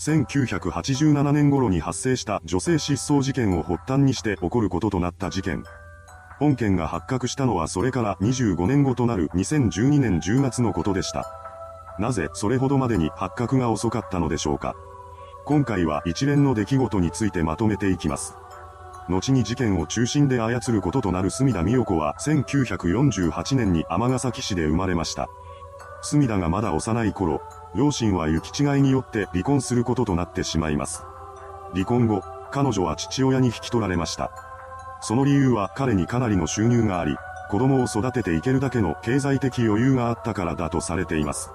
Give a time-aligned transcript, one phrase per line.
[0.00, 5.62] 1987年頃に発生した女性失踪事件を発端にして起こることとなった事件。
[6.38, 11.24] 本件が発覚したのはそれから25年後となる2012年10月のことでした。
[11.98, 14.74] なぜそれほどまでに発覚が遅かったのでしょうか。
[15.46, 18.34] 今回は一連の出来事についてまとめていきます。
[19.08, 25.28] 後に事件を中心で操ることとなる隅田美代子は1948年に尼崎市で生まれました。
[26.02, 27.40] 隅田がまだ幼い頃、
[27.74, 31.04] 両親は行き違いによって離婚することとなってしまいます。
[31.72, 32.22] 離婚後、
[32.52, 34.30] 彼女は父親に引き取られました。
[35.00, 37.16] その理由は彼にかなりの収入があり、
[37.50, 41.50] 子供を育てていけるだけの経済的余裕があったからだとされています。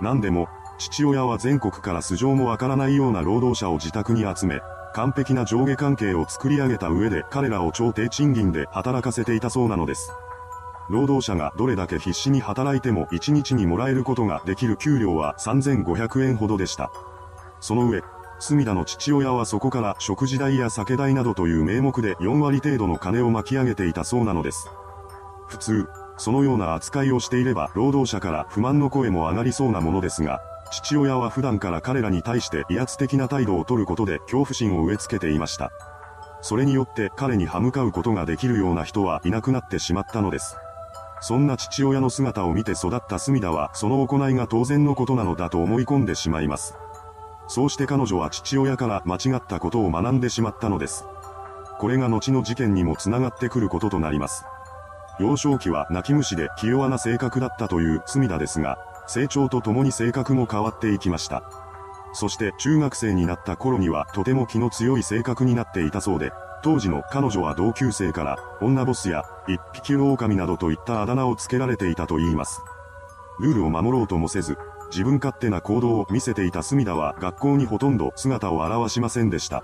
[0.00, 0.48] 何でも、
[0.78, 4.60] 父親は全国から素性もわからないような労働者を自宅に集め、
[4.94, 10.10] 完璧な上下関係を作り上げた上で彼らを超低賃金で働かせていたそうなのです。
[10.88, 16.90] 労働者がどれだけ必死に働いても1日にもらえることができる給料は3500円ほどでした。
[17.60, 18.02] その上、
[18.38, 24.68] 隅田の父親はそこから食事代や酒代などという名目で4割程度の金を巻き上げていたそうなのです。
[25.48, 30.40] 普通、そのような扱いをしていれば労働者から不満の声も上がりそうなものですが、
[30.70, 35.70] 父親は普段から彼らに対して威圧的な態度を取ることで恐怖心を植え付けていました。
[36.42, 40.56] それによって彼に歯向かうことができるような人はいなくなってしまったのです。
[41.26, 46.76] そんな父親の姿を見て育った隅田はその行いが当然のことなのだと思い込んでしまいます。
[47.48, 51.04] そうして彼女は父親から間違ったことを学んでしまったのです。
[51.80, 54.44] これが後の事件にも繋がってくることとなります。
[55.18, 61.42] 幼少期は泣き虫で気弱な性格だったという隅田ですが、成長とともに性格も変わっていきました。
[62.12, 66.30] そして中学生になった頃にはとても気の強い性格になっていたそうで、
[66.66, 72.60] 当時の彼女は同級生から女ボスや一匹狼などといったあだ名をつけられていたと言います。
[73.38, 74.58] ルールを守ろうともせず、
[74.90, 79.62] 自分勝手な行動を見せていた隅田は学校にほとんど姿を現しませんでした。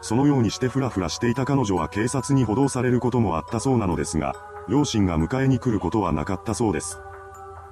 [0.00, 4.34] そのようにしてフラフラしていた彼女は警察に補導されることもあったそうなのですが、
[4.68, 6.98] 両親が迎えに来ることはなかったそうです。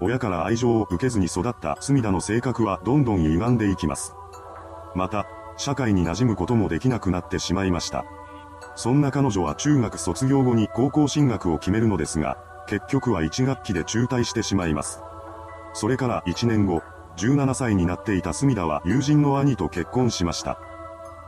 [0.00, 4.14] 親から愛情を受けずに育った隅田の性格はどんどん歪んでいきます。
[4.94, 8.04] また、社会に馴染むこともできなくなってしまいました。
[8.76, 15.00] そんな彼女は中学卒業後に高校進学を決めるのですが、結局は1学期で中退してしまいます。
[15.74, 16.82] それから1年後、
[17.16, 20.58] 17歳になっていた隅田は友人の兄と結婚しました。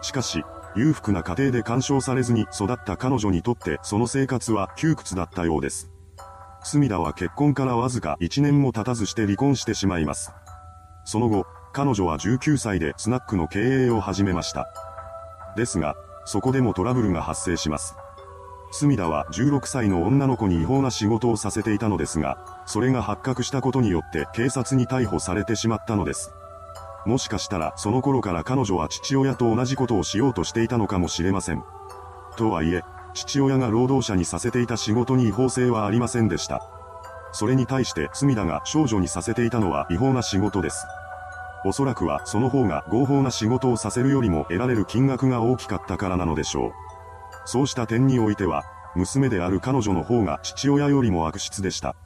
[0.03, 0.45] しかし、
[0.77, 5.91] 裕福な家庭で干渉されずに育った彼女にとってその生活は窮屈だったようです。
[6.65, 10.33] 隅田は結婚からわずか1年も経たずして離婚してしまいます。
[11.05, 14.69] その後、彼女は19歳でスナックの経営を始めました。
[15.56, 17.97] ですが、そこでもトラブルが発生します。
[18.71, 26.33] 隅田は16歳の女の子に違法な仕事をさせていたのですが、それが発覚したことによって警察に逮捕されてしまったのです。
[27.07, 31.63] もしかしたらその頃から彼女は父親と同じことをしようとしていたのかもしれません。
[32.37, 32.83] とはいえ、
[33.13, 36.61] 父親が労働者にさせていた仕事に違法性はありませんでした。
[37.33, 40.87] それに対して隅田が少女にさせていたのは違法な仕事です。
[41.65, 46.73] おそらくはその方が合法な仕事をさせるよりも得られる金額が大きかったからなのでしょう。
[47.47, 48.65] そうした点においては、
[48.95, 51.97] 娘である彼女の方が父親よりも悪質でした。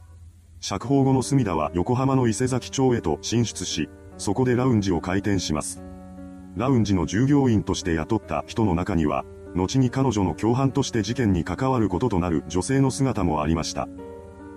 [0.60, 5.82] 釈放後の隅田は横浜の伊勢崎町へと進出し、そこでラウンジを開店します。
[6.56, 13.88] ラウンジの従業員として雇った人の中には、後に彼女の共犯として事件に関わることとなる女性の姿もありました。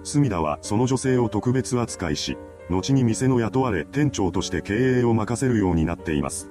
[0.04, 2.38] 隅田はその女性を特別扱いし、
[2.72, 6.50] 後に店の雇われ店長として経営を任せるようになっています。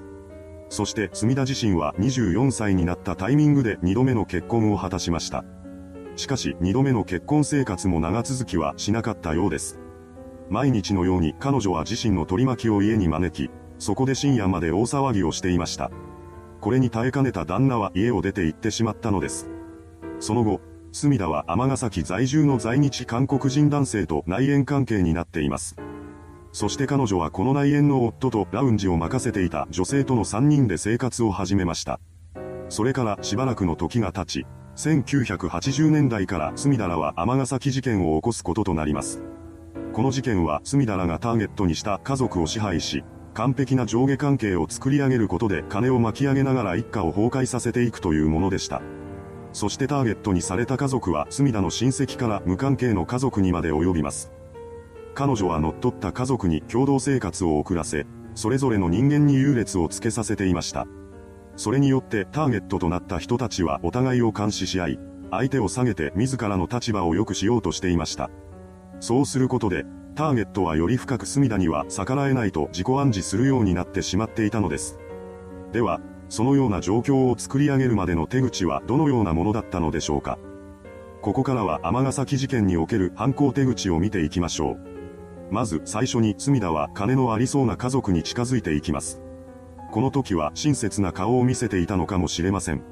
[0.68, 5.44] そして隅田自身は24歳になったタイミングで2度目の結婚を果たしました。
[6.16, 9.80] しかし2度目の結婚生活も長続きはしなかったようです。
[10.48, 15.90] 毎日のように彼女は自身の取り巻きを家に招き、そこで深夜まで大騒ぎをしていました。
[16.60, 19.48] これに耐えかねた旦那は家を出て行ってしまったのです。
[20.18, 20.60] その後、
[20.92, 25.76] 隅田は尼崎在住の在日韓国人男性と内縁関係になっています。
[26.52, 32.00] そして彼女はこの内縁の夫とラウンジを任せていた女性との3人で生活を始めました。
[32.68, 39.22] それからしばらくの時が経ち、1980年代から隅田らは尼崎事件を起こすこととなります。
[39.92, 43.04] この事件は隅田らがターゲットにした家族を支配し、
[43.34, 48.82] 完璧な上下関係を作り上げることで金を巻き上げながら一家を崩壊させていくというものでした。
[49.52, 54.32] そしてターゲットにされた家族は隅田の親戚から無関係の家族にまで及びます。
[55.14, 60.86] 彼女は乗っ取った家族に共同生活を送らせ、それぞれの人間に優劣をつけさせていました。
[61.56, 68.30] それによってターゲットとなった人たちはお互いを監視し合い、相手を下げて自らの立場を良くしようとしていました。
[69.00, 69.84] そうすることで、
[70.14, 74.98] ターゲットはより深く隅田には逆らえないと自己暗示するようになってしまっていたのです。
[75.72, 80.38] では、そのような状況を作り上げるまでの手口はどのようなものだったのでしょうか。
[81.22, 84.89] ここからは尼崎事件における犯行手口を見ていきましょう。
[85.50, 89.20] まず最初に隅田は金のありそうな家族に近づいていきます。
[89.90, 92.82] この時は親切な顔を見せていたのかもしれません。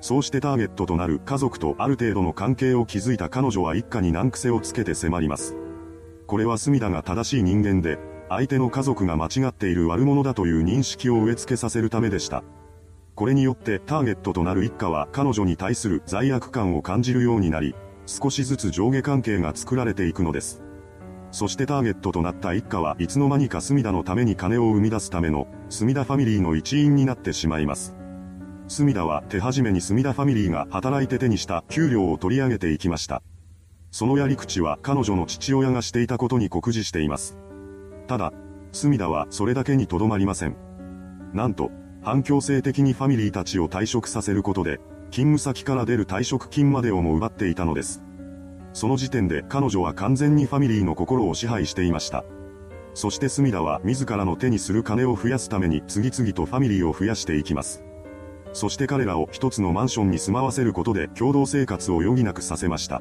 [0.00, 5.56] そうしてターゲットとなる家族とある程度の関係を築いた彼女は一家に難癖をつけて迫ります。
[6.26, 12.44] これは隅田が正しい人間で、相手の家族が間違っている悪者だという認識を植え付けさせるためでした。
[13.14, 20.62] これによってターゲットとなる一家は彼女に対する罪悪感を感じるようになり、少しずつ上下関係が作られていくのです。
[21.30, 27.94] そしてターゲットとなった一家はいつの間にか隅田のために金を生み出すための隅田ファミリーの一員になってしまいます。
[28.68, 33.22] 隅田は手始めに隅田ファミリーが働いて手にした給料を取り上げていきました。
[33.90, 37.36] そのやり口は彼女の父親がしていたことに酷似しています。
[38.06, 38.32] ただ、
[38.72, 40.56] 隅田はそれだけにとどまりません。
[41.32, 41.70] なんと、
[42.02, 44.80] 反強制的にファミリーたちを退職させることで、
[45.10, 48.02] 勤務先から出る退職金までをも奪っていたのです。
[48.76, 52.26] その時点で彼女は完全にファミリーの心を支配していました。
[52.92, 57.82] そして隅田は自らの手にする金を増やすために次々とファミリーを増やしていきます。
[58.52, 63.00] そして彼らを一つのマンションに住まわせることで共同生活を余儀なくさせました。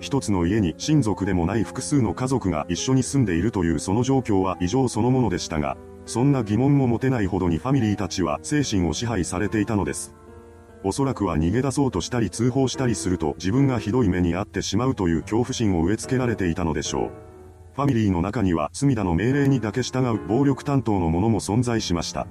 [0.00, 5.76] 一つの家に親族でもない複数の家族が一緒に住んでいるというその状況は異常そのものでしたが、
[6.06, 10.14] そんな疑問も持てないほどにファミリーたちは精神を支配されていたのです。
[10.86, 17.10] おそらくは逃げ出そうとしたり通報したりすると自分がひどい目に遭ってしまうという恐怖心を植え付けられていたのでしょう。
[17.74, 22.28] ファミリーの中には隅田の命令にだけ従う暴力担当の者も存在しました。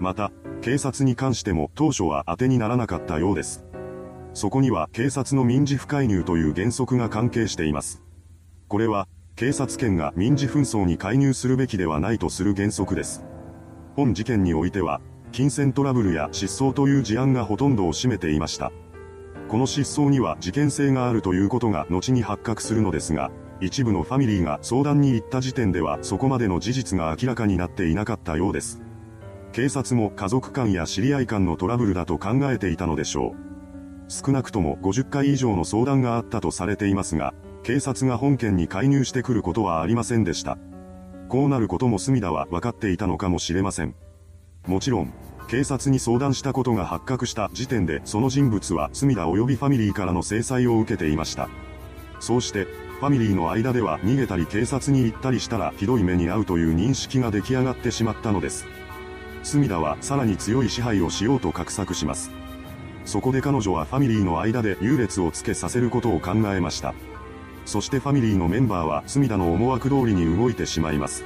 [0.00, 0.30] また、
[0.60, 3.64] 警察に関しても当初は当てにならなかったようです。
[4.34, 8.02] そこには警察の民事不介入という原則が関係しています。
[8.68, 13.24] これは、警察権が民事紛争に介入するべきではないとする原則です。
[13.96, 15.00] 本事件においては、
[15.32, 18.72] 金銭トラブルや失踪という事案がほとんどを占めていました。
[19.48, 23.30] この失踪には事件性があるということが後に発覚するのですが、
[23.60, 28.82] 一部のファミリーが相談に行った時点ではそこまでの事実が明らかになっていなかったようです。
[29.52, 33.48] 警察も家族間や知り合い間のトラブルだと考えていたのでしょう。
[34.10, 40.58] 少なくとも50回以上の相談があったとされていますが、警察が本件に介入してくることはありませんでした。
[41.28, 43.94] こうなることも隅田は分かっていたのかもしれません。
[44.68, 45.12] もちろん、
[45.48, 51.48] 警察に相談したことが発覚した時点でその人物は隅田及びファミリーからの制裁を受けていました。
[52.20, 52.64] そうして、
[53.00, 58.66] ファミリーの間では逃げたり警察に行ったりしたらひどい目に遭うという認識が出来上がってしまったのです。
[59.42, 62.30] 隅田はさらに強い支配をしようと画策します。
[63.06, 66.92] そこで彼女はファミリーの間で優劣をつけさせることを考えました。
[67.64, 71.24] そしてファミリーのメンバーは隅田の思惑通りに動いてしまいます。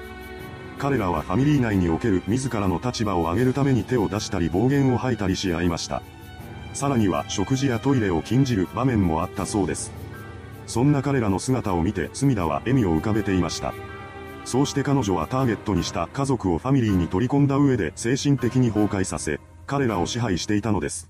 [0.82, 6.02] 彼らはファミリー内における自らの立場を上げるために手を出したり暴言を吐いたりし合いました。
[6.74, 9.92] さらには食事やトイレを禁じる場面もあったそうです。
[10.66, 13.74] そんな彼らの姿を見て隅田は笑みを浮かべていました。
[14.44, 19.38] そうして彼女はターゲットにした家族をファミリーに取り込んだ上で精神的に崩壊させ、
[19.68, 21.08] 彼らを支配していたのです。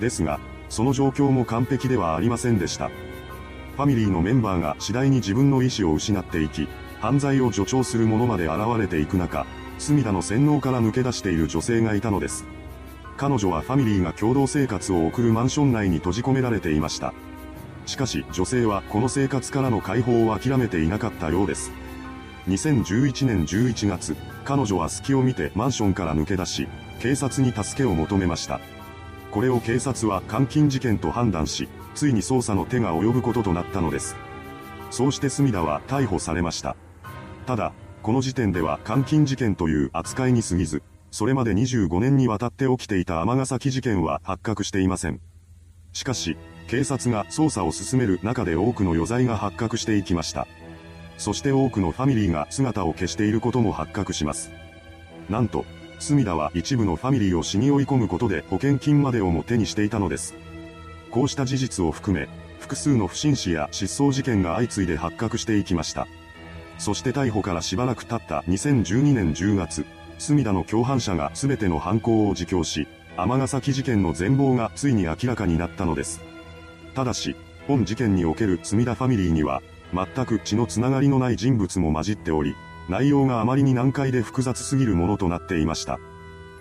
[0.00, 2.88] ですが、その状況も完璧ではありませんでした。
[2.88, 6.66] ファミリーのメンバーが次第に自分の意思を失っていき、
[7.00, 9.46] 犯罪を助長する者まで現れていく中、
[9.78, 12.44] 隅田の洗脳から抜け出している女性がいたのです。
[13.16, 17.12] 彼女はファミリーが共同生活を送るマンション内に閉じ込められていました。
[17.86, 21.72] しかし女性はこの生活からの解放を諦めていなかったようです。
[22.48, 26.68] 2011年11月、彼女は隙を見てマンションから抜け出し、
[27.00, 28.60] 警察に助けを求めました。
[29.30, 34.16] これを警察は監禁事件と判断し、ついに捜査の手が及ぶこととなったのです。
[34.90, 36.76] そうして隅田は逮捕されました。
[37.48, 45.22] ただ、この時点では監禁事件という扱いに過ぎず、それまで25年にわたって起きていた尼崎事件は発覚していません。
[45.94, 46.36] しかし、
[46.66, 50.46] 警察が捜査を進める中で多くの余罪が発覚していきました。
[51.16, 54.50] そして多くのファミリーが姿を消していることも発覚します。
[55.30, 55.64] なんと、
[56.00, 60.34] 隅田は一部のファミリーを死に追い込むことで保険金までをも手にしていたのです。
[61.10, 62.28] こうした事実を含め、
[62.60, 66.06] 複数の不審死や失踪事件が相次いで発覚していきました。
[66.78, 69.84] そして逮捕からしばらく経った2012年10月、
[70.18, 76.20] 隅田の共犯者が全ての犯行を自供し、尼崎事件の全貌がついに明らかになったのです。
[76.94, 82.54] ただし、本事件における隅田ファミリーには、全く血のつながりのない人物も混じっており、
[82.88, 85.98] 内容があまりに難解で複雑すぎるものとなっていました。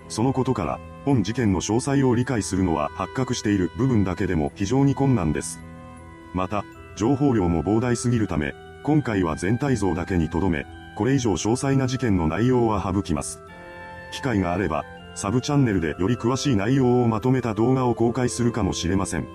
[0.10, 5.60] そのことから、本事件の詳細を理解するのは発覚している部分だけでも非常に困難です。
[6.34, 8.54] また、情報量も膨大すぎるため、
[8.88, 10.66] 今回は全体像だけに留め、
[10.96, 13.42] これ以上詳細な事件の内容は省きます。
[14.14, 19.28] 機会があれば、サブチャンネルでより詳しい内容をまとめた動画を公開するかもしれません。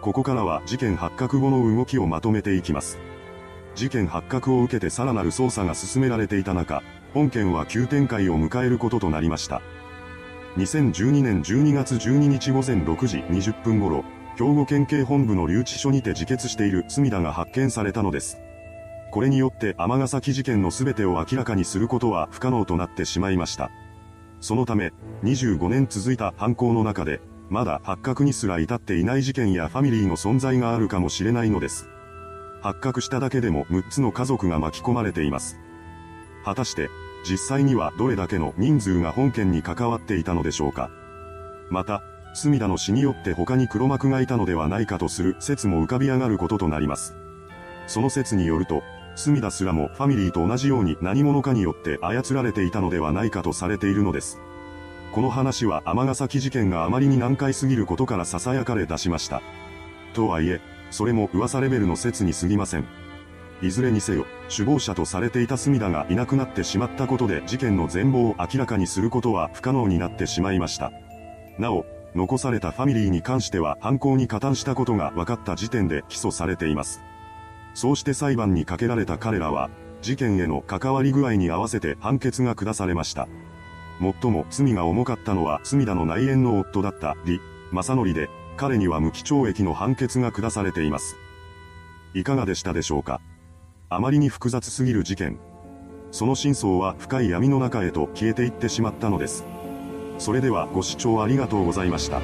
[0.00, 2.98] ここからは事件発覚後の動きをまとめていきます。
[3.74, 9.60] 事件発覚を受けてさらなる捜査が進められていた中、本件は急展開を迎えることとなりました。
[10.56, 14.02] 2012年12月12日午前6時20分頃、
[14.38, 18.38] 兵庫県警本部の留置所にて自決している隅田が発見されたのです。
[19.10, 23.70] これによって尼崎事件の全てを明らかにすることは不可能となってしまいました。
[24.40, 24.92] そのため、
[25.24, 31.88] 25年続いた犯行の中で、まだ発覚にすら至っていない事件やファミリーの存在があるかもしれないのです。
[32.60, 35.58] 発覚しただけでも6つの家族が巻き込まれています。
[36.44, 36.90] 果たして、
[37.28, 40.90] 実際にはどれだけの人数が本件に関わっていたのでしょうか。
[41.70, 42.02] また、
[42.34, 47.16] 隅田の死によって他に黒幕がいたのではないかとする説も浮かび上がることとなります。
[47.86, 48.82] その説によると、
[49.18, 54.40] 隅田すらもファミリーと同じように何者かによって操られていたのではないかとされているのです。
[55.12, 59.42] この話は尼崎事件があまりに難解すぎることから囁かれ出しました。
[60.14, 60.60] とはいえ、
[60.92, 62.84] それも噂レベルの説に過ぎません。
[63.60, 70.92] いずれにせよ、首謀者とされていた隅田がいなくなってしまったことで事件の全貌を明らかにすることは不可能になってしまいました。
[71.58, 71.84] なお、
[72.14, 77.00] 残されたファミリーに関しては犯行に加担したことが分かった時点で起訴されています。
[77.78, 79.70] そうして裁判にかけられた彼らは、
[80.02, 83.28] 事件への関わり具合に合わせて判決が下されました。
[84.00, 87.38] 最も罪が重かったのは隅田の内縁の夫だった李
[87.70, 91.14] 正則で、彼には無期懲役の判決が下されています。
[92.14, 93.20] いかがでしたでしょうか？
[93.90, 95.38] あまりに複雑すぎる事件。
[96.10, 99.44] その真相は深い闇の中へと消えていってしまったのです。
[100.18, 102.20] それではご視聴ありがとうございました。